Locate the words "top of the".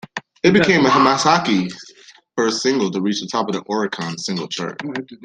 3.27-3.61